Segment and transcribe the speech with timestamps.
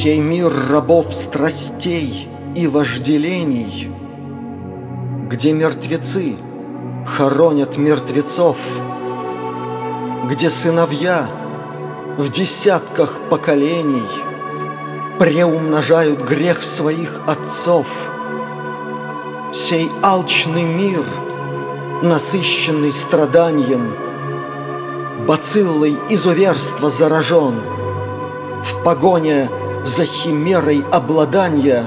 [0.00, 3.90] Сей мир рабов страстей и вожделений,
[5.28, 6.36] Где мертвецы
[7.04, 8.58] хоронят мертвецов,
[10.26, 11.28] Где сыновья
[12.16, 14.06] в десятках поколений
[15.18, 17.88] Преумножают грех своих отцов.
[19.52, 21.02] Сей алчный мир,
[22.04, 23.96] насыщенный страданием,
[25.26, 27.60] Бациллой изуверства заражен,
[28.62, 29.50] В погоне
[29.84, 31.86] за химерой обладания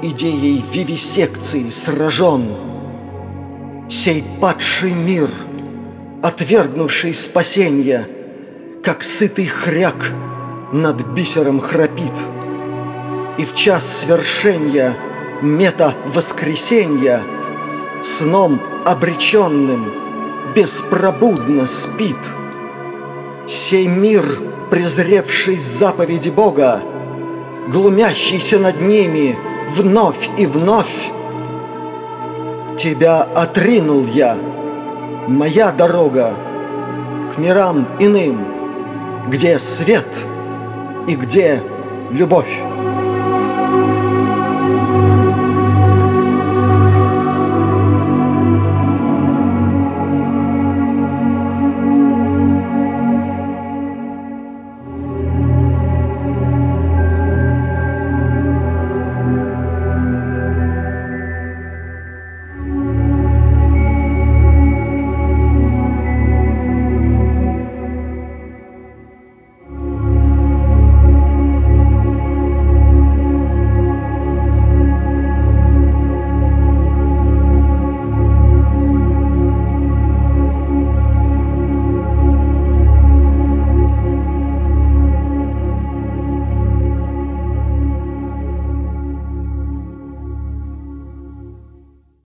[0.00, 2.54] Идеей вивисекции сражен.
[3.90, 5.28] Сей падший мир,
[6.22, 8.06] отвергнувший спасенье,
[8.82, 10.12] Как сытый хряк
[10.72, 12.12] над бисером храпит,
[13.38, 14.96] И в час свершения
[15.42, 17.22] мета воскресенья
[18.02, 19.92] Сном обреченным
[20.54, 22.18] беспробудно спит.
[23.48, 24.24] Сей мир,
[24.70, 26.82] презревший заповеди Бога,
[27.68, 29.36] Глумящийся над ними
[29.74, 31.10] вновь и вновь,
[32.76, 34.36] Тебя отринул я,
[35.26, 36.34] моя дорога
[37.34, 38.46] К мирам иным,
[39.28, 40.06] где свет
[41.06, 41.62] и где
[42.10, 42.62] любовь.